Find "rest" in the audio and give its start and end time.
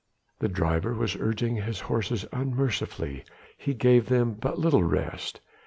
4.83-5.39